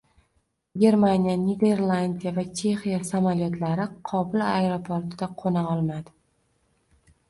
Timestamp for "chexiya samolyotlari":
2.61-3.89